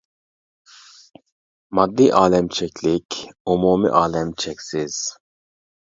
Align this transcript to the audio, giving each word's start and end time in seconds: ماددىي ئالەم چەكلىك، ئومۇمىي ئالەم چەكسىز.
ماددىي 1.79 2.09
ئالەم 2.21 2.49
چەكلىك، 2.61 3.21
ئومۇمىي 3.51 3.95
ئالەم 4.01 4.33
چەكسىز. 4.45 5.01